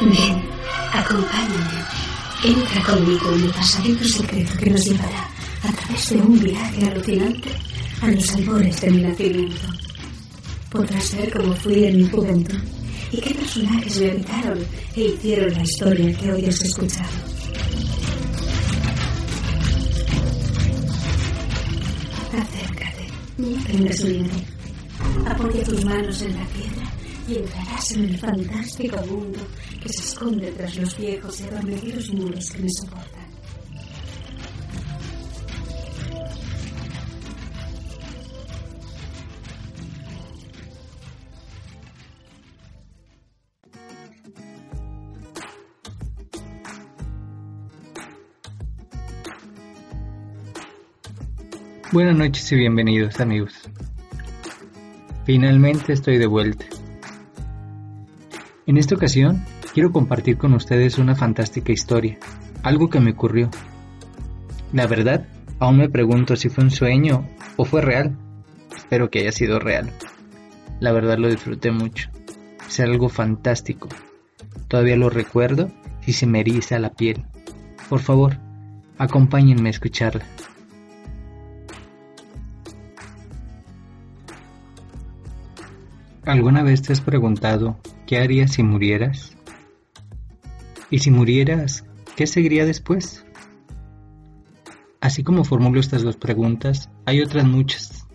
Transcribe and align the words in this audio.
Ven, 0.00 0.42
acompáñame. 0.92 1.84
Entra 2.42 2.82
conmigo 2.82 3.32
en 3.32 3.44
el 3.44 3.50
pasadito 3.50 4.04
secreto 4.04 4.52
que 4.58 4.70
nos 4.70 4.84
llevará 4.84 5.30
a 5.62 5.72
través 5.72 6.08
de 6.10 6.16
un 6.16 6.38
viaje 6.40 6.86
alucinante 6.86 7.48
a 8.02 8.08
los 8.08 8.34
albores 8.34 8.80
de 8.80 8.90
mi 8.90 9.02
nacimiento. 9.02 9.68
Podrás 10.68 11.16
ver 11.16 11.32
cómo 11.32 11.54
fui 11.54 11.84
en 11.84 11.96
mi 11.98 12.08
juventud 12.08 12.58
y 13.12 13.20
qué 13.20 13.34
personajes 13.34 14.00
me 14.00 14.10
habitaron 14.10 14.58
e 14.96 15.00
hicieron 15.00 15.54
la 15.54 15.62
historia 15.62 16.16
que 16.16 16.32
hoy 16.32 16.44
has 16.46 16.60
escuchado. 16.60 17.08
Acércate, 22.32 23.06
no 23.38 23.64
tengas 23.64 24.00
miedo. 24.04 24.34
Apoya 25.26 25.64
tus 25.64 25.84
manos 25.84 26.20
en 26.22 26.34
la 26.34 26.44
piedra 26.46 26.94
y 27.26 27.36
entrarás 27.38 27.92
en 27.92 28.04
el 28.04 28.18
fantástico 28.18 28.96
mundo 29.06 29.38
que 29.82 29.88
se 29.88 30.00
esconde 30.00 30.50
tras 30.52 30.76
los 30.76 30.96
viejos 30.98 31.40
y 31.40 31.44
adormecidos 31.44 32.10
muros 32.10 32.50
que 32.50 32.62
me 32.62 32.68
soportan. 32.70 33.24
Buenas 51.92 52.16
noches 52.16 52.50
y 52.50 52.56
bienvenidos 52.56 53.20
amigos. 53.20 53.54
Finalmente 55.24 55.92
estoy 55.92 56.18
de 56.18 56.26
vuelta. 56.26 56.73
En 58.74 58.78
esta 58.78 58.96
ocasión 58.96 59.44
quiero 59.72 59.92
compartir 59.92 60.36
con 60.36 60.52
ustedes 60.52 60.98
una 60.98 61.14
fantástica 61.14 61.70
historia, 61.70 62.18
algo 62.64 62.90
que 62.90 62.98
me 62.98 63.12
ocurrió. 63.12 63.48
La 64.72 64.88
verdad, 64.88 65.28
aún 65.60 65.76
me 65.76 65.88
pregunto 65.88 66.34
si 66.34 66.48
fue 66.48 66.64
un 66.64 66.72
sueño 66.72 67.24
o 67.56 67.64
fue 67.64 67.82
real. 67.82 68.18
Espero 68.76 69.10
que 69.10 69.20
haya 69.20 69.30
sido 69.30 69.60
real. 69.60 69.92
La 70.80 70.90
verdad 70.90 71.18
lo 71.18 71.28
disfruté 71.28 71.70
mucho. 71.70 72.10
Es 72.66 72.80
algo 72.80 73.08
fantástico. 73.08 73.88
Todavía 74.66 74.96
lo 74.96 75.08
recuerdo 75.08 75.70
y 76.04 76.14
se 76.14 76.26
me 76.26 76.40
eriza 76.40 76.80
la 76.80 76.94
piel. 76.94 77.24
Por 77.88 78.00
favor, 78.00 78.38
acompáñenme 78.98 79.68
a 79.68 79.70
escucharla. 79.70 80.24
¿Alguna 86.24 86.64
vez 86.64 86.82
te 86.82 86.92
has 86.92 87.00
preguntado 87.00 87.78
qué 88.06 88.18
harías 88.18 88.52
si 88.52 88.62
murieras? 88.62 89.36
Y 90.90 91.00
si 91.00 91.10
murieras, 91.10 91.84
¿qué 92.16 92.26
seguiría 92.26 92.64
después? 92.64 93.24
Así 95.00 95.22
como 95.22 95.44
formulo 95.44 95.80
estas 95.80 96.02
dos 96.02 96.16
preguntas, 96.16 96.88
hay 97.04 97.20
otras 97.20 97.46
muchas, 97.46 98.06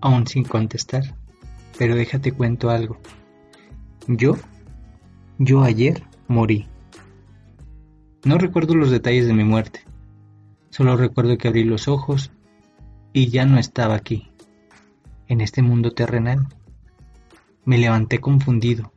aún 0.00 0.26
sin 0.26 0.44
contestar. 0.44 1.16
Pero 1.78 1.96
déjate 1.96 2.32
cuento 2.32 2.70
algo. 2.70 2.98
Yo, 4.06 4.36
yo 5.38 5.62
ayer 5.62 6.04
morí. 6.28 6.66
No 8.24 8.38
recuerdo 8.38 8.74
los 8.74 8.90
detalles 8.90 9.26
de 9.26 9.34
mi 9.34 9.44
muerte. 9.44 9.80
Solo 10.70 10.96
recuerdo 10.96 11.38
que 11.38 11.48
abrí 11.48 11.64
los 11.64 11.88
ojos 11.88 12.30
y 13.12 13.28
ya 13.28 13.46
no 13.46 13.58
estaba 13.58 13.94
aquí, 13.94 14.30
en 15.28 15.40
este 15.40 15.62
mundo 15.62 15.92
terrenal. 15.92 16.48
Me 17.64 17.78
levanté 17.78 18.20
confundido. 18.20 18.92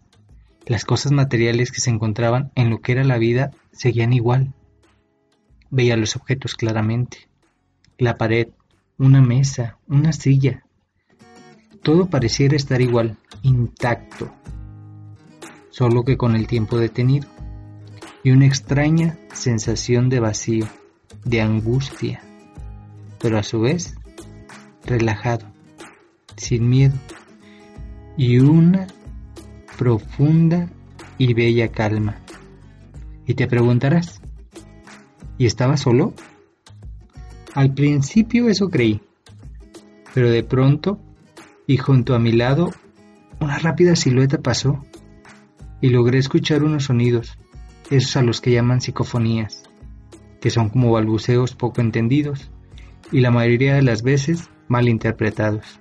Las 0.65 0.83
cosas 0.83 1.13
materiales 1.13 1.71
que 1.71 1.79
se 1.79 1.89
encontraban 1.89 2.51
en 2.55 2.69
lo 2.69 2.81
que 2.81 2.91
era 2.91 3.05
la 3.05 3.17
vida 3.17 3.51
seguían 3.71 4.11
igual. 4.11 4.53
Veía 5.69 5.95
los 5.95 6.17
objetos 6.17 6.55
claramente. 6.55 7.29
La 7.97 8.17
pared, 8.17 8.49
una 8.97 9.21
mesa, 9.21 9.77
una 9.87 10.11
silla. 10.11 10.65
Todo 11.81 12.09
pareciera 12.09 12.57
estar 12.57 12.81
igual, 12.81 13.15
intacto. 13.43 14.33
Solo 15.69 16.03
que 16.03 16.17
con 16.17 16.35
el 16.35 16.47
tiempo 16.47 16.77
detenido. 16.77 17.27
Y 18.23 18.31
una 18.31 18.47
extraña 18.47 19.17
sensación 19.31 20.09
de 20.09 20.19
vacío, 20.19 20.67
de 21.23 21.41
angustia. 21.41 22.21
Pero 23.19 23.37
a 23.37 23.43
su 23.43 23.61
vez, 23.61 23.95
relajado, 24.83 25.45
sin 26.35 26.67
miedo 26.67 26.95
y 28.17 28.39
una 28.39 28.87
profunda 29.77 30.69
y 31.19 31.33
bella 31.33 31.69
calma. 31.69 32.17
Y 33.27 33.35
te 33.35 33.47
preguntarás, 33.47 34.21
¿y 35.37 35.45
estaba 35.45 35.77
solo? 35.77 36.13
Al 37.53 37.73
principio 37.73 38.49
eso 38.49 38.69
creí, 38.69 39.01
pero 40.13 40.31
de 40.31 40.43
pronto, 40.43 40.99
y 41.67 41.77
junto 41.77 42.15
a 42.15 42.19
mi 42.19 42.31
lado, 42.31 42.71
una 43.39 43.59
rápida 43.59 43.95
silueta 43.95 44.39
pasó 44.39 44.83
y 45.79 45.89
logré 45.89 46.17
escuchar 46.17 46.63
unos 46.63 46.85
sonidos, 46.85 47.37
esos 47.91 48.17
a 48.17 48.23
los 48.23 48.41
que 48.41 48.51
llaman 48.51 48.81
psicofonías, 48.81 49.63
que 50.41 50.49
son 50.49 50.69
como 50.69 50.91
balbuceos 50.91 51.55
poco 51.55 51.81
entendidos 51.81 52.49
y 53.11 53.21
la 53.21 53.31
mayoría 53.31 53.75
de 53.75 53.83
las 53.83 54.01
veces 54.01 54.49
mal 54.67 54.89
interpretados. 54.89 55.79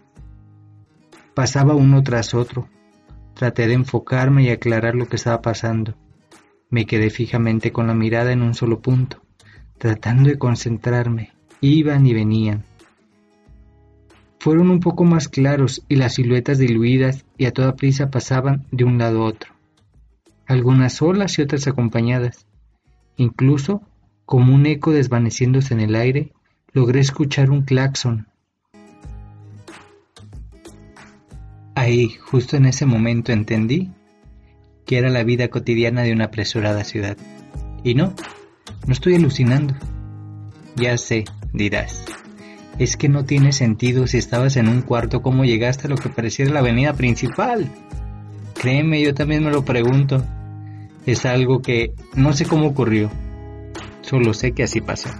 Pasaba 1.37 1.75
uno 1.75 2.03
tras 2.03 2.33
otro. 2.33 2.67
Traté 3.35 3.67
de 3.67 3.75
enfocarme 3.75 4.45
y 4.45 4.49
aclarar 4.49 4.95
lo 4.95 5.07
que 5.07 5.17
estaba 5.17 5.43
pasando. 5.43 5.95
Me 6.71 6.87
quedé 6.87 7.11
fijamente 7.11 7.73
con 7.73 7.89
la 7.89 7.93
mirada 7.93 8.33
en 8.33 8.41
un 8.41 8.55
solo 8.55 8.81
punto, 8.81 9.21
tratando 9.77 10.31
de 10.31 10.39
concentrarme. 10.39 11.35
Iban 11.61 12.07
y 12.07 12.15
venían. 12.15 12.65
Fueron 14.41 14.71
un 14.71 14.81
poco 14.81 15.05
más 15.05 15.29
claros 15.29 15.85
y 15.91 15.97
las 15.97 16.15
siluetas 16.15 16.57
diluidas 16.57 17.27
y 17.37 17.45
a 17.45 17.53
toda 17.53 17.77
prisa 17.77 18.11
pasaban 18.11 18.65
de 18.71 18.85
un 18.85 18.97
lado 18.97 19.21
a 19.21 19.27
otro. 19.27 19.53
Algunas 20.47 20.95
solas 20.95 21.39
y 21.39 21.43
otras 21.43 21.67
acompañadas. 21.67 22.47
Incluso, 23.19 23.83
como 24.25 24.55
un 24.55 24.65
eco 24.65 24.91
desvaneciéndose 24.91 25.75
en 25.75 25.81
el 25.81 25.97
aire, 25.97 26.33
logré 26.73 27.01
escuchar 27.01 27.51
un 27.51 27.61
claxon 27.61 28.27
Ahí, 31.87 32.17
justo 32.19 32.57
en 32.57 32.67
ese 32.67 32.85
momento 32.85 33.31
entendí 33.31 33.93
que 34.87 34.99
era 34.99 35.09
la 35.09 35.23
vida 35.23 35.47
cotidiana 35.47 36.03
de 36.03 36.13
una 36.13 36.25
apresurada 36.25 36.83
ciudad. 36.83 37.17
Y 37.85 37.95
no, 37.95 38.13
no 38.89 38.93
estoy 38.93 39.15
alucinando. 39.15 39.73
Ya 40.75 40.99
sé, 40.99 41.27
dirás. 41.53 42.05
Es 42.81 42.97
que 42.97 43.09
no 43.09 43.25
tiene 43.25 43.53
sentido 43.53 44.09
si 44.09 44.19
estabas 44.19 44.57
en 44.57 44.69
un 44.69 44.83
cuarto 44.83 45.23
cómo 45.23 45.45
llegaste 45.45 45.87
a 45.87 45.91
lo 45.91 45.97
que 45.97 46.09
pareciera 46.09 46.53
la 46.53 46.59
avenida 46.59 46.93
principal. 46.95 47.71
Créeme, 48.61 49.01
yo 49.01 49.15
también 49.15 49.45
me 49.45 49.53
lo 49.53 49.65
pregunto. 49.65 50.27
Es 51.07 51.25
algo 51.25 51.63
que 51.63 51.93
no 52.17 52.33
sé 52.33 52.47
cómo 52.47 52.67
ocurrió. 52.67 53.13
Solo 54.01 54.35
sé 54.35 54.51
que 54.51 54.65
así 54.65 54.81
pasó. 54.81 55.11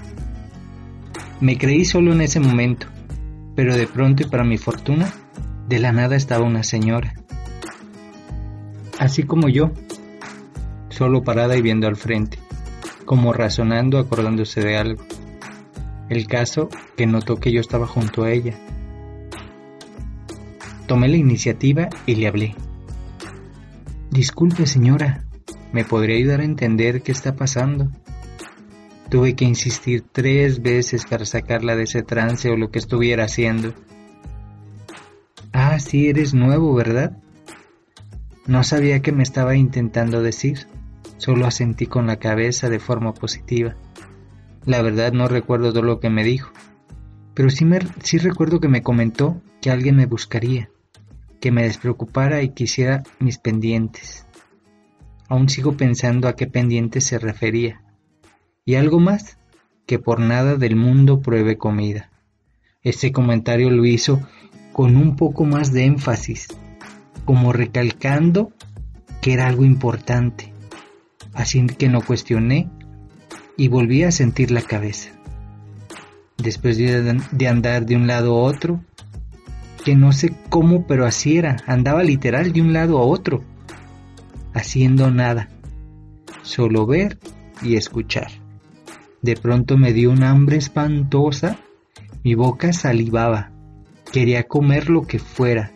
Me 1.41 1.59
creí 1.59 1.85
solo 1.85 2.13
en 2.13 2.23
ese 2.23 2.41
momento, 2.41 2.89
pero 3.55 3.77
de 3.77 3.87
pronto 3.87 4.25
y 4.25 4.27
para 4.27 4.43
mi 4.43 4.59
fortuna, 4.59 5.13
de 5.69 5.79
la 5.81 5.93
nada 5.93 6.17
estaba 6.17 6.45
una 6.45 6.63
señora, 6.63 7.15
así 8.99 9.25
como 9.25 9.49
yo, 9.49 9.73
solo 10.89 11.23
parada 11.23 11.57
y 11.57 11.63
viendo 11.63 11.89
al 11.89 11.97
frente, 11.97 12.39
como 13.05 13.33
razonando, 13.33 13.99
acordándose 13.99 14.61
de 14.61 14.77
algo. 14.77 15.05
El 16.09 16.29
caso 16.29 16.69
que 16.97 17.07
notó 17.07 17.37
que 17.37 17.53
yo 17.53 17.61
estaba 17.61 17.87
junto 17.87 18.23
a 18.23 18.31
ella. 18.31 18.55
Tomé 20.87 21.09
la 21.09 21.17
iniciativa 21.17 21.89
y 22.07 22.15
le 22.15 22.29
hablé. 22.29 22.55
Disculpe 24.11 24.67
señora, 24.67 25.25
¿me 25.73 25.85
podría 25.85 26.17
ayudar 26.17 26.41
a 26.41 26.45
entender 26.45 27.03
qué 27.03 27.11
está 27.11 27.35
pasando? 27.35 27.91
Tuve 29.11 29.35
que 29.35 29.45
insistir 29.45 30.05
tres 30.13 30.63
veces 30.63 31.05
para 31.07 31.25
sacarla 31.25 31.75
de 31.75 31.85
ese 31.85 32.03
trance 32.03 32.49
o 32.51 32.57
lo 32.57 32.71
que 32.71 32.79
estuviera 32.79 33.25
haciendo. 33.25 33.75
Ah, 35.59 35.79
sí, 35.79 36.11
eres 36.11 36.35
nuevo, 36.35 36.75
¿verdad? 36.75 37.17
No 38.47 38.63
sabía 38.63 39.01
qué 39.01 39.11
me 39.11 39.23
estaba 39.23 39.57
intentando 39.57 40.21
decir, 40.21 40.67
solo 41.17 41.47
asentí 41.47 41.87
con 41.87 42.07
la 42.07 42.19
cabeza 42.19 42.69
de 42.69 42.79
forma 42.79 43.15
positiva. 43.15 43.75
La 44.67 44.83
verdad 44.83 45.15
no 45.15 45.29
recuerdo 45.29 45.73
todo 45.73 45.83
lo 45.83 45.99
que 45.99 46.11
me 46.11 46.25
dijo, 46.25 46.53
pero 47.33 47.49
sí, 47.49 47.65
me, 47.65 47.79
sí 48.03 48.19
recuerdo 48.19 48.61
que 48.61 48.69
me 48.69 48.83
comentó 48.83 49.41
que 49.63 49.71
alguien 49.71 49.97
me 49.97 50.05
buscaría, 50.05 50.69
que 51.41 51.51
me 51.53 51.63
despreocupara 51.63 52.43
y 52.43 52.51
quisiera 52.51 53.03
mis 53.19 53.39
pendientes. 53.39 54.27
Aún 55.27 55.49
sigo 55.49 55.75
pensando 55.75 56.29
a 56.29 56.37
qué 56.37 56.47
pendientes 56.47 57.05
se 57.05 57.19
refería. 57.19 57.81
Y 58.67 58.75
algo 58.75 59.01
más, 59.01 59.39
que 59.87 59.99
por 59.99 60.21
nada 60.21 60.57
del 60.57 60.77
mundo 60.77 61.23
pruebe 61.23 61.57
comida. 61.57 62.11
Este 62.83 63.11
comentario 63.11 63.71
lo 63.71 63.87
hizo 63.87 64.21
con 64.77 64.99
un 64.99 65.17
poco 65.17 65.47
más 65.47 65.73
de 65.73 65.87
énfasis, 65.87 66.49
como 67.25 67.55
recalcando 67.55 68.53
que 69.23 69.33
era 69.33 69.47
algo 69.47 69.65
importante, 69.65 70.53
así 71.33 71.65
que 71.65 71.89
no 71.89 72.03
cuestioné 72.03 72.69
y 73.57 73.69
volví 73.69 74.03
a 74.03 74.11
sentir 74.11 74.51
la 74.51 74.61
cabeza. 74.61 75.13
Después 76.37 76.77
de 76.77 77.49
andar 77.49 77.87
de 77.87 77.97
un 77.97 78.07
lado 78.07 78.37
a 78.37 78.43
otro, 78.43 78.85
que 79.83 79.97
no 79.97 80.13
sé 80.13 80.35
cómo, 80.51 80.87
pero 80.87 81.07
así 81.07 81.39
era, 81.39 81.57
andaba 81.67 82.03
literal 82.03 82.53
de 82.53 82.61
un 82.61 82.75
lado 82.75 82.99
a 82.99 83.03
otro, 83.03 83.43
haciendo 84.53 85.11
nada, 85.11 85.49
solo 86.43 86.85
ver 86.85 87.19
y 87.63 87.77
escuchar. 87.77 88.29
De 89.23 89.37
pronto 89.37 89.79
me 89.79 89.95
dio 89.95 90.11
un 90.11 90.23
hambre 90.23 90.59
espantosa, 90.59 91.57
mi 92.23 92.35
boca 92.35 92.75
salivaba, 92.75 93.56
quería 94.17 94.45
comer 94.45 94.89
lo 94.89 95.03
que 95.03 95.19
fuera, 95.19 95.73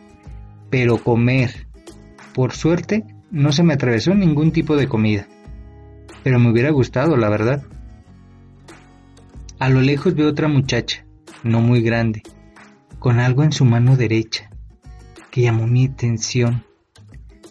pero 0.71 0.97
comer. 0.97 1.67
Por 2.33 2.53
suerte, 2.53 3.05
no 3.31 3.53
se 3.53 3.63
me 3.63 3.75
atravesó 3.75 4.15
ningún 4.15 4.51
tipo 4.51 4.77
de 4.77 4.89
comida, 4.89 5.27
pero 6.23 6.39
me 6.39 6.51
hubiera 6.51 6.71
gustado, 6.71 7.19
la 7.19 7.29
verdad. 7.29 7.63
A 9.59 9.69
lo 9.69 9.83
lejos 9.83 10.15
veo 10.15 10.31
otra 10.31 10.49
muchacha, 10.49 11.05
no 11.43 11.61
muy 11.61 11.83
grande, 11.83 12.23
con 12.99 13.21
algo 13.21 13.45
en 13.45 13.53
su 13.53 13.67
mano 13.67 13.95
derecha, 13.95 14.49
que 15.31 15.43
llamó 15.43 15.67
mi 15.67 15.85
atención, 15.85 16.65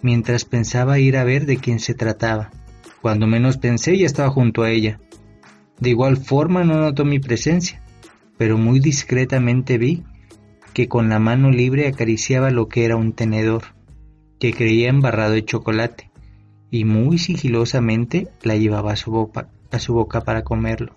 mientras 0.01 0.44
pensaba 0.44 0.97
ir 0.97 1.18
a 1.18 1.24
ver 1.24 1.45
de 1.45 1.57
quién 1.57 1.77
se 1.77 1.94
trataba. 1.94 2.50
Cuando 3.00 3.27
menos 3.27 3.59
pensé 3.59 3.95
ya 3.95 4.07
estaba 4.07 4.31
junto 4.31 4.63
a 4.63 4.71
ella. 4.71 5.00
De 5.80 5.92
igual 5.92 6.18
forma 6.18 6.63
no 6.63 6.81
notó 6.81 7.06
mi 7.06 7.19
presencia, 7.19 7.80
pero 8.39 8.57
muy 8.57 8.80
discretamente 8.80 9.77
vi 9.77 10.03
que 10.79 10.87
con 10.87 11.09
la 11.09 11.19
mano 11.19 11.51
libre 11.51 11.89
acariciaba 11.89 12.51
lo 12.51 12.69
que 12.69 12.85
era 12.85 12.95
un 12.95 13.11
tenedor, 13.11 13.75
que 14.39 14.53
creía 14.53 14.87
embarrado 14.87 15.33
de 15.33 15.43
chocolate, 15.43 16.09
y 16.71 16.85
muy 16.85 17.17
sigilosamente 17.17 18.29
la 18.43 18.55
llevaba 18.55 18.93
a 18.93 18.95
su 18.95 19.11
boca, 19.11 20.21
para 20.21 20.45
comerlo. 20.45 20.95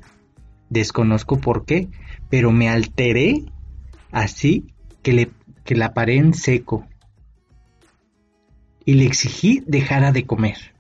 Desconozco 0.71 1.41
por 1.41 1.65
qué, 1.65 1.89
pero 2.31 2.53
me 2.53 2.69
alteré 2.69 3.43
así 4.13 4.73
que, 5.03 5.15
le, 5.15 5.31
que 5.65 5.75
la 5.75 5.93
paré 5.95 6.15
en 6.15 6.33
seco 6.33 6.87
y 8.85 8.95
le 8.95 9.07
exigí 9.07 9.65
dejara 9.67 10.13
de 10.13 10.27
comer, 10.27 10.77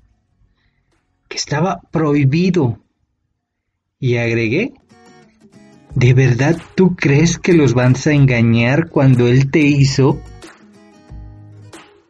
que 1.27 1.39
estaba 1.39 1.81
prohibido. 1.91 2.79
Y 3.99 4.19
agregué, 4.19 4.75
¿de 5.95 6.15
verdad 6.15 6.57
tú 6.75 6.97
crees 6.97 7.39
que 7.39 7.53
los 7.53 7.75
vas 7.75 8.07
a 8.07 8.13
engañar 8.13 8.89
cuando 8.89 9.27
él 9.27 9.51
te 9.51 9.61
hizo? 9.61 10.21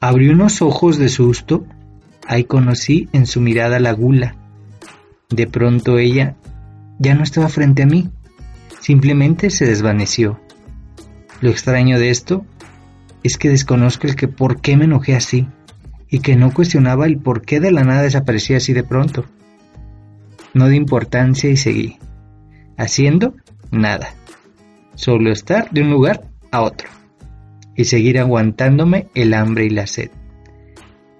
Abrió 0.00 0.32
unos 0.32 0.62
ojos 0.62 0.98
de 0.98 1.08
susto, 1.08 1.64
ahí 2.26 2.44
conocí 2.44 3.08
en 3.12 3.26
su 3.26 3.40
mirada 3.40 3.80
la 3.80 3.92
gula. 3.92 4.36
De 5.30 5.46
pronto 5.46 5.98
ella 5.98 6.36
ya 6.98 7.14
no 7.14 7.22
estaba 7.22 7.48
frente 7.48 7.82
a 7.82 7.86
mí, 7.86 8.10
simplemente 8.80 9.50
se 9.50 9.64
desvaneció. 9.64 10.40
Lo 11.40 11.50
extraño 11.50 11.98
de 11.98 12.10
esto 12.10 12.44
es 13.22 13.36
que 13.36 13.48
desconozco 13.48 14.06
el 14.06 14.16
que 14.16 14.28
por 14.28 14.60
qué 14.60 14.76
me 14.76 14.84
enojé 14.84 15.14
así 15.14 15.46
y 16.08 16.20
que 16.20 16.36
no 16.36 16.52
cuestionaba 16.52 17.06
el 17.06 17.18
por 17.18 17.42
qué 17.42 17.58
de 17.58 17.72
la 17.72 17.84
nada 17.84 18.02
desaparecía 18.02 18.58
así 18.58 18.72
de 18.72 18.84
pronto. 18.84 19.24
No 20.54 20.68
di 20.68 20.76
importancia 20.76 21.48
y 21.48 21.56
seguí, 21.56 21.98
haciendo 22.76 23.34
nada, 23.72 24.14
solo 24.94 25.32
estar 25.32 25.70
de 25.70 25.82
un 25.82 25.90
lugar 25.90 26.22
a 26.52 26.62
otro 26.62 26.88
y 27.74 27.84
seguir 27.86 28.20
aguantándome 28.20 29.08
el 29.14 29.34
hambre 29.34 29.64
y 29.64 29.70
la 29.70 29.86
sed. 29.86 30.10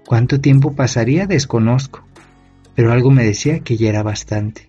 ¿Cuánto 0.07 0.41
tiempo 0.41 0.75
pasaría? 0.75 1.27
Desconozco, 1.27 2.05
pero 2.75 2.93
algo 2.93 3.11
me 3.11 3.25
decía 3.25 3.61
que 3.61 3.77
ya 3.77 3.89
era 3.89 4.03
bastante. 4.03 4.69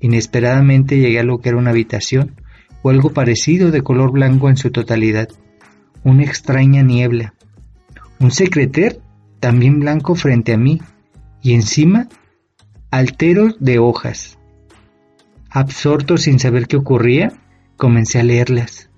Inesperadamente 0.00 0.98
llegué 0.98 1.20
a 1.20 1.24
lo 1.24 1.38
que 1.38 1.50
era 1.50 1.58
una 1.58 1.70
habitación 1.70 2.34
o 2.82 2.90
algo 2.90 3.10
parecido 3.10 3.70
de 3.70 3.82
color 3.82 4.10
blanco 4.10 4.48
en 4.48 4.56
su 4.56 4.70
totalidad, 4.70 5.28
una 6.02 6.24
extraña 6.24 6.82
niebla, 6.82 7.34
un 8.18 8.30
secreter 8.32 9.00
también 9.38 9.78
blanco 9.78 10.14
frente 10.14 10.52
a 10.52 10.58
mí 10.58 10.80
y 11.42 11.54
encima 11.54 12.08
alteros 12.90 13.56
de 13.60 13.78
hojas. 13.78 14.39
Absorto 15.52 16.16
sin 16.16 16.38
saber 16.38 16.68
qué 16.68 16.76
ocurría, 16.76 17.32
comencé 17.76 18.20
a 18.20 18.22
leerlas. 18.22 18.88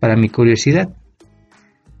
Para 0.00 0.16
mi 0.16 0.30
curiosidad 0.30 0.88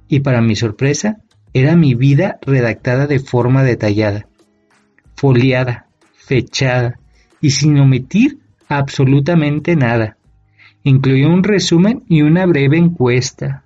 y 0.08 0.20
para 0.20 0.40
mi 0.40 0.56
sorpresa, 0.56 1.18
era 1.52 1.76
mi 1.76 1.94
vida 1.94 2.38
redactada 2.42 3.06
de 3.06 3.20
forma 3.20 3.62
detallada, 3.62 4.26
foliada, 5.14 5.86
fechada, 6.14 6.98
y 7.40 7.50
sin 7.50 7.78
omitir 7.78 8.38
absolutamente 8.68 9.76
nada. 9.76 10.16
Incluyó 10.82 11.28
un 11.28 11.44
resumen 11.44 12.04
y 12.08 12.22
una 12.22 12.46
breve 12.46 12.78
encuesta, 12.78 13.64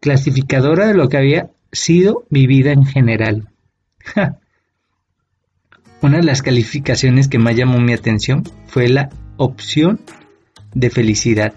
clasificadora 0.00 0.86
de 0.86 0.94
lo 0.94 1.08
que 1.08 1.16
había 1.16 1.50
sido 1.72 2.24
mi 2.30 2.46
vida 2.46 2.72
en 2.72 2.84
general. 2.84 3.48
Una 6.00 6.18
de 6.18 6.22
las 6.22 6.42
calificaciones 6.42 7.26
que 7.26 7.40
más 7.40 7.56
llamó 7.56 7.80
mi 7.80 7.92
atención 7.92 8.44
fue 8.68 8.88
la 8.88 9.10
opción 9.38 10.00
de 10.74 10.90
felicidad, 10.90 11.54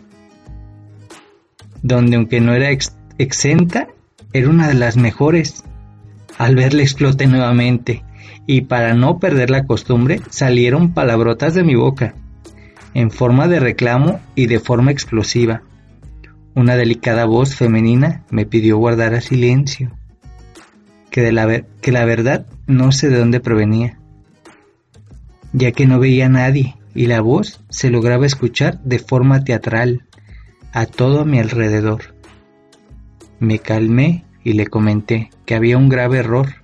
donde 1.82 2.16
aunque 2.16 2.40
no 2.40 2.54
era 2.54 2.70
exenta, 3.18 3.88
era 4.32 4.50
una 4.50 4.70
de 4.70 4.76
las 4.76 4.96
mejores. 4.96 5.66
Al 6.38 6.56
verla 6.56 6.84
exploté 6.84 7.28
nuevamente 7.28 8.04
y 8.48 8.62
para 8.62 8.94
no 8.94 9.20
perder 9.20 9.50
la 9.50 9.66
costumbre 9.66 10.22
salieron 10.30 10.94
palabrotas 10.94 11.54
de 11.54 11.64
mi 11.64 11.76
boca, 11.76 12.16
en 12.94 13.12
forma 13.12 13.48
de 13.48 13.60
reclamo 13.60 14.20
y 14.36 14.46
de 14.46 14.60
forma 14.60 14.92
explosiva. 14.92 15.64
Una 16.54 16.76
delicada 16.76 17.26
voz 17.26 17.56
femenina 17.56 18.24
me 18.30 18.46
pidió 18.46 18.78
guardar 18.78 19.22
silencio, 19.22 19.92
que, 21.10 21.22
de 21.22 21.32
la, 21.32 21.64
que 21.82 21.92
la 21.92 22.06
verdad 22.06 22.46
no 22.68 22.92
sé 22.92 23.10
de 23.10 23.20
dónde 23.20 23.40
provenía, 23.40 24.00
ya 25.54 25.72
que 25.72 25.86
no 25.86 26.00
veía 26.00 26.28
a 26.28 26.30
nadie 26.30 26.76
y 26.94 27.08
la 27.08 27.22
voz 27.22 27.62
se 27.70 27.90
lograba 27.90 28.26
escuchar 28.26 28.82
de 28.84 29.00
forma 29.00 29.44
teatral 29.44 30.06
a 30.74 30.86
todo 30.86 31.26
mi 31.26 31.40
alrededor. 31.40 32.16
Me 33.40 33.60
calmé 33.60 34.26
y 34.44 34.54
le 34.54 34.68
comenté 34.68 35.30
que 35.46 35.56
había 35.56 35.78
un 35.78 35.90
grave 35.90 36.20
error 36.20 36.62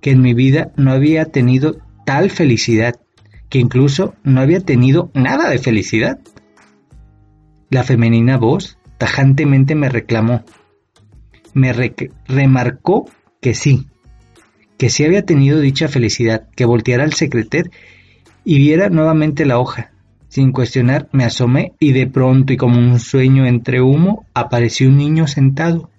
que 0.00 0.10
en 0.10 0.22
mi 0.22 0.34
vida 0.34 0.72
no 0.76 0.92
había 0.92 1.26
tenido 1.26 1.78
tal 2.06 2.30
felicidad, 2.30 3.00
que 3.48 3.58
incluso 3.58 4.14
no 4.22 4.40
había 4.40 4.60
tenido 4.60 5.10
nada 5.14 5.50
de 5.50 5.58
felicidad. 5.58 6.20
La 7.70 7.82
femenina 7.82 8.36
voz 8.36 8.78
tajantemente 8.98 9.74
me 9.74 9.88
reclamó, 9.88 10.44
me 11.54 11.72
remarcó 12.26 13.08
que 13.40 13.54
sí, 13.54 13.86
que 14.76 14.90
sí 14.90 15.04
había 15.04 15.24
tenido 15.24 15.60
dicha 15.60 15.88
felicidad, 15.88 16.48
que 16.56 16.64
volteara 16.64 17.04
al 17.04 17.12
secreter 17.12 17.70
y 18.48 18.56
viera 18.56 18.88
nuevamente 18.88 19.44
la 19.44 19.58
hoja. 19.58 19.90
Sin 20.28 20.52
cuestionar, 20.52 21.06
me 21.12 21.24
asomé 21.24 21.74
y 21.78 21.92
de 21.92 22.06
pronto 22.06 22.54
y 22.54 22.56
como 22.56 22.78
un 22.78 22.98
sueño 22.98 23.44
entre 23.44 23.82
humo 23.82 24.24
apareció 24.32 24.88
un 24.88 24.96
niño 24.96 25.26
sentado 25.26 25.90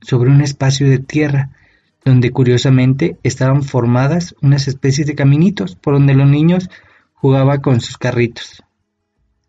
sobre 0.00 0.30
un 0.30 0.40
espacio 0.40 0.90
de 0.90 0.98
tierra 0.98 1.50
donde 2.04 2.32
curiosamente 2.32 3.18
estaban 3.22 3.62
formadas 3.62 4.34
unas 4.42 4.66
especies 4.66 5.06
de 5.06 5.14
caminitos 5.14 5.76
por 5.76 5.94
donde 5.94 6.14
los 6.14 6.28
niños 6.28 6.70
jugaban 7.14 7.60
con 7.60 7.80
sus 7.80 7.98
carritos. 7.98 8.64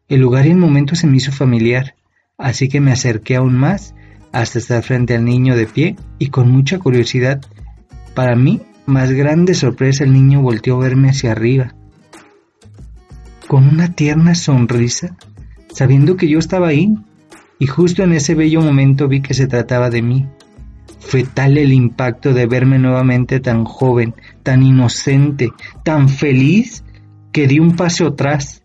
El 0.07 0.21
lugar 0.21 0.45
y 0.45 0.51
el 0.51 0.57
momento 0.57 0.93
se 0.93 1.07
me 1.07 1.17
hizo 1.17 1.31
familiar, 1.31 1.95
así 2.37 2.69
que 2.69 2.79
me 2.79 2.91
acerqué 2.91 3.37
aún 3.37 3.57
más 3.57 3.95
hasta 4.31 4.59
estar 4.59 4.83
frente 4.83 5.15
al 5.15 5.25
niño 5.25 5.55
de 5.55 5.65
pie 5.65 5.95
y 6.19 6.27
con 6.27 6.51
mucha 6.51 6.77
curiosidad. 6.77 7.41
Para 8.13 8.35
mí, 8.35 8.61
más 8.85 9.11
grande 9.11 9.55
sorpresa, 9.55 10.03
el 10.03 10.13
niño 10.13 10.43
volteó 10.43 10.75
a 10.75 10.83
verme 10.83 11.09
hacia 11.09 11.31
arriba. 11.31 11.73
Con 13.47 13.65
una 13.67 13.93
tierna 13.93 14.35
sonrisa, 14.35 15.15
sabiendo 15.73 16.17
que 16.17 16.27
yo 16.27 16.37
estaba 16.37 16.67
ahí, 16.67 16.93
y 17.59 17.65
justo 17.65 18.03
en 18.03 18.11
ese 18.11 18.35
bello 18.35 18.61
momento 18.61 19.07
vi 19.07 19.21
que 19.21 19.33
se 19.33 19.47
trataba 19.47 19.89
de 19.89 20.01
mí. 20.01 20.27
Fue 20.99 21.23
tal 21.23 21.57
el 21.57 21.71
impacto 21.71 22.33
de 22.33 22.45
verme 22.45 22.77
nuevamente 22.77 23.39
tan 23.39 23.63
joven, 23.63 24.13
tan 24.43 24.63
inocente, 24.63 25.51
tan 25.83 26.09
feliz, 26.09 26.83
que 27.31 27.47
di 27.47 27.59
un 27.59 27.77
paso 27.77 28.07
atrás. 28.07 28.63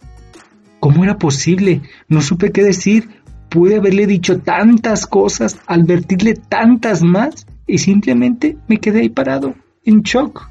¿Cómo 0.81 1.05
era 1.05 1.17
posible? 1.17 1.83
No 2.09 2.21
supe 2.21 2.51
qué 2.51 2.65
decir. 2.65 3.23
Pude 3.49 3.77
haberle 3.77 4.09
dicho 4.09 4.41
tantas 4.41 5.07
cosas, 5.07 5.61
advertirle 5.67 6.35
tantas 6.35 7.03
más, 7.03 7.47
y 7.69 7.79
simplemente 7.79 8.57
me 8.67 8.79
quedé 8.79 9.03
ahí 9.03 9.11
parado, 9.11 9.55
en 9.85 10.03
shock, 10.03 10.51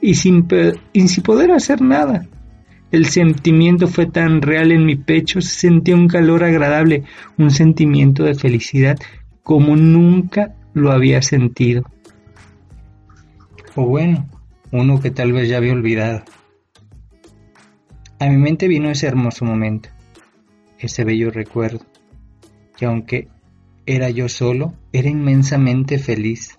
y 0.00 0.14
sin, 0.14 0.46
y 0.92 1.08
sin 1.08 1.22
poder 1.24 1.50
hacer 1.50 1.82
nada. 1.82 2.28
El 2.92 3.06
sentimiento 3.06 3.86
fue 3.86 4.06
tan 4.06 4.42
real 4.42 4.72
en 4.72 4.84
mi 4.84 4.96
pecho, 4.96 5.40
se 5.40 5.60
sentía 5.60 5.94
un 5.94 6.08
calor 6.08 6.42
agradable, 6.42 7.04
un 7.38 7.50
sentimiento 7.50 8.24
de 8.24 8.34
felicidad 8.34 8.98
como 9.42 9.76
nunca 9.76 10.56
lo 10.74 10.90
había 10.90 11.22
sentido. 11.22 11.84
O 13.76 13.86
bueno, 13.86 14.28
uno 14.72 15.00
que 15.00 15.10
tal 15.10 15.32
vez 15.32 15.48
ya 15.48 15.58
había 15.58 15.72
olvidado. 15.72 16.22
A 18.18 18.28
mi 18.28 18.36
mente 18.36 18.68
vino 18.68 18.90
ese 18.90 19.06
hermoso 19.06 19.44
momento, 19.44 19.88
ese 20.78 21.04
bello 21.04 21.30
recuerdo, 21.30 21.86
que 22.76 22.86
aunque 22.86 23.28
era 23.86 24.10
yo 24.10 24.28
solo, 24.28 24.74
era 24.92 25.08
inmensamente 25.08 25.98
feliz. 25.98 26.58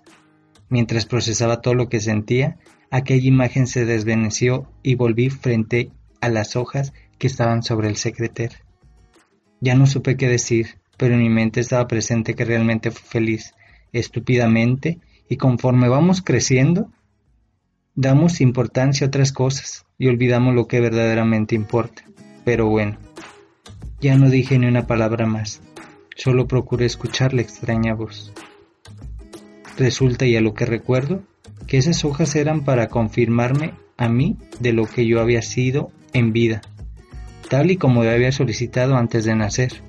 Mientras 0.70 1.06
procesaba 1.06 1.60
todo 1.60 1.74
lo 1.74 1.88
que 1.88 2.00
sentía, 2.00 2.56
aquella 2.90 3.28
imagen 3.28 3.66
se 3.66 3.84
desvaneció 3.84 4.66
y 4.82 4.96
volví 4.96 5.30
frente 5.30 5.92
a 6.22 6.30
las 6.30 6.56
hojas 6.56 6.94
que 7.18 7.26
estaban 7.26 7.62
sobre 7.62 7.88
el 7.88 7.96
secreter. 7.96 8.62
Ya 9.60 9.74
no 9.74 9.86
supe 9.86 10.16
qué 10.16 10.28
decir, 10.28 10.78
pero 10.96 11.14
en 11.14 11.20
mi 11.20 11.28
mente 11.28 11.60
estaba 11.60 11.86
presente 11.86 12.34
que 12.34 12.44
realmente 12.44 12.90
fui 12.90 13.02
feliz, 13.06 13.54
estúpidamente, 13.92 15.00
y 15.28 15.36
conforme 15.36 15.88
vamos 15.88 16.22
creciendo, 16.22 16.90
damos 17.94 18.40
importancia 18.40 19.04
a 19.04 19.08
otras 19.08 19.32
cosas 19.32 19.84
y 19.98 20.08
olvidamos 20.08 20.54
lo 20.54 20.68
que 20.68 20.80
verdaderamente 20.80 21.54
importa. 21.54 22.04
Pero 22.44 22.68
bueno, 22.68 22.98
ya 24.00 24.16
no 24.16 24.30
dije 24.30 24.58
ni 24.58 24.66
una 24.66 24.86
palabra 24.86 25.26
más, 25.26 25.60
solo 26.16 26.46
procuré 26.46 26.86
escuchar 26.86 27.34
la 27.34 27.42
extraña 27.42 27.94
voz. 27.94 28.32
Resulta, 29.76 30.24
y 30.26 30.36
a 30.36 30.40
lo 30.40 30.54
que 30.54 30.66
recuerdo, 30.66 31.22
que 31.66 31.78
esas 31.78 32.04
hojas 32.04 32.36
eran 32.36 32.64
para 32.64 32.88
confirmarme 32.88 33.74
a 33.96 34.08
mí 34.08 34.36
de 34.60 34.72
lo 34.72 34.86
que 34.86 35.06
yo 35.06 35.20
había 35.20 35.42
sido 35.42 35.90
en 36.12 36.32
vida, 36.32 36.62
tal 37.48 37.70
y 37.70 37.76
como 37.76 38.02
había 38.02 38.32
solicitado 38.32 38.96
antes 38.96 39.24
de 39.24 39.34
nacer. 39.34 39.82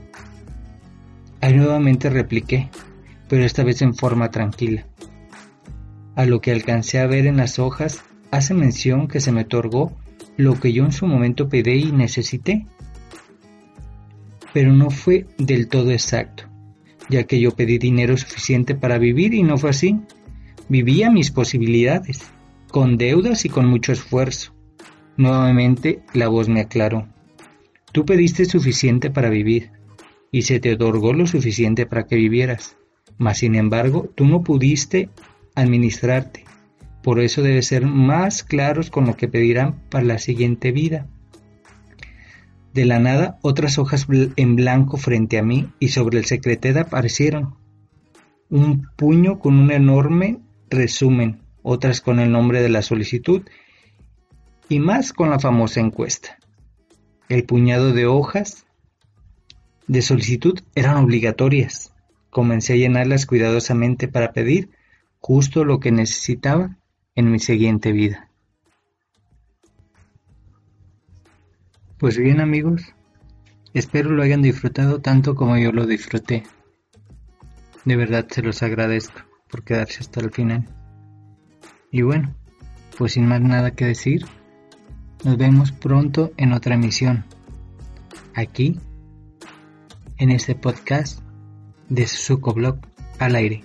Ahí 1.41 1.53
nuevamente 1.53 2.09
repliqué, 2.09 2.69
pero 3.27 3.43
esta 3.43 3.63
vez 3.63 3.81
en 3.81 3.95
forma 3.95 4.31
tranquila. 4.31 4.85
A 6.15 6.25
lo 6.25 6.41
que 6.41 6.51
alcancé 6.51 6.99
a 6.99 7.07
ver 7.07 7.25
en 7.25 7.37
las 7.37 7.59
hojas 7.59 8.03
hace 8.31 8.53
mención 8.53 9.07
que 9.07 9.19
se 9.19 9.31
me 9.31 9.41
otorgó 9.41 9.91
lo 10.37 10.59
que 10.59 10.73
yo 10.73 10.85
en 10.85 10.91
su 10.91 11.07
momento 11.07 11.49
pedí 11.49 11.83
y 11.83 11.91
necesité. 11.91 12.65
Pero 14.53 14.71
no 14.71 14.89
fue 14.89 15.25
del 15.37 15.67
todo 15.67 15.91
exacto, 15.91 16.45
ya 17.09 17.23
que 17.23 17.39
yo 17.39 17.51
pedí 17.51 17.77
dinero 17.77 18.17
suficiente 18.17 18.75
para 18.75 18.97
vivir 18.97 19.33
y 19.33 19.43
no 19.43 19.57
fue 19.57 19.71
así. 19.71 19.99
Vivía 20.69 21.09
mis 21.09 21.31
posibilidades, 21.31 22.21
con 22.69 22.97
deudas 22.97 23.45
y 23.45 23.49
con 23.49 23.67
mucho 23.67 23.91
esfuerzo. 23.91 24.52
Nuevamente 25.17 26.03
la 26.13 26.27
voz 26.27 26.49
me 26.49 26.61
aclaró. 26.61 27.07
Tú 27.91 28.05
pediste 28.05 28.45
suficiente 28.45 29.11
para 29.11 29.29
vivir, 29.29 29.71
y 30.31 30.41
se 30.41 30.59
te 30.59 30.73
otorgó 30.73 31.13
lo 31.13 31.27
suficiente 31.27 31.85
para 31.85 32.07
que 32.07 32.15
vivieras. 32.15 32.75
Mas 33.19 33.37
sin 33.37 33.53
embargo, 33.53 34.09
tú 34.15 34.25
no 34.25 34.41
pudiste 34.41 35.09
administrarte. 35.53 36.45
Por 37.03 37.19
eso 37.19 37.43
debes 37.43 37.67
ser 37.67 37.85
más 37.85 38.43
claros 38.43 38.89
con 38.89 39.05
lo 39.05 39.15
que 39.15 39.27
pedirán 39.27 39.87
para 39.89 40.05
la 40.05 40.17
siguiente 40.17 40.71
vida. 40.71 41.07
De 42.73 42.85
la 42.85 42.97
nada, 42.97 43.37
otras 43.43 43.77
hojas 43.77 44.07
en 44.09 44.55
blanco 44.55 44.97
frente 44.97 45.37
a 45.37 45.43
mí 45.43 45.69
y 45.79 45.89
sobre 45.89 46.17
el 46.17 46.25
secreted 46.25 46.77
aparecieron. 46.77 47.55
Un 48.49 48.87
puño 48.95 49.37
con 49.37 49.59
un 49.59 49.71
enorme 49.71 50.39
resumen, 50.71 51.43
otras 51.61 52.01
con 52.01 52.19
el 52.19 52.31
nombre 52.31 52.63
de 52.63 52.69
la 52.69 52.81
solicitud 52.81 53.43
y 54.73 54.79
más 54.79 55.13
con 55.13 55.29
la 55.29 55.37
famosa 55.37 55.81
encuesta. 55.81 56.39
El 57.29 57.43
puñado 57.43 57.93
de 57.93 58.07
hojas 58.07 58.65
de 59.85 60.01
solicitud 60.01 60.59
eran 60.73 60.97
obligatorias. 60.97 61.93
Comencé 62.31 62.73
a 62.73 62.77
llenarlas 62.77 63.27
cuidadosamente 63.27 64.07
para 64.07 64.33
pedir 64.33 64.71
justo 65.19 65.63
lo 65.63 65.79
que 65.79 65.91
necesitaba 65.91 66.75
en 67.13 67.29
mi 67.29 67.37
siguiente 67.37 67.91
vida. 67.91 68.31
Pues 71.99 72.17
bien 72.17 72.41
amigos, 72.41 72.81
espero 73.75 74.09
lo 74.09 74.23
hayan 74.23 74.41
disfrutado 74.41 75.01
tanto 75.01 75.35
como 75.35 75.55
yo 75.55 75.71
lo 75.71 75.85
disfruté. 75.85 76.41
De 77.85 77.95
verdad 77.95 78.25
se 78.27 78.41
los 78.41 78.63
agradezco 78.63 79.21
por 79.51 79.63
quedarse 79.63 79.99
hasta 79.99 80.19
el 80.19 80.31
final. 80.31 80.67
Y 81.91 82.01
bueno, 82.01 82.33
pues 82.97 83.13
sin 83.13 83.27
más 83.27 83.41
nada 83.41 83.69
que 83.69 83.85
decir, 83.85 84.25
nos 85.23 85.37
vemos 85.37 85.71
pronto 85.71 86.31
en 86.37 86.53
otra 86.53 86.75
emisión, 86.75 87.25
aquí, 88.33 88.79
en 90.17 90.31
este 90.31 90.55
podcast 90.55 91.19
de 91.89 92.07
Suco 92.07 92.53
Blog 92.53 92.77
al 93.19 93.35
aire. 93.35 93.63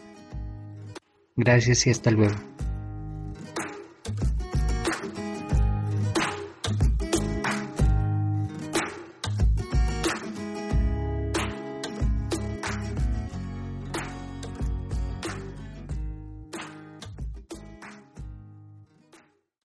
Gracias 1.37 1.87
y 1.87 1.91
hasta 1.91 2.11
luego. 2.11 2.37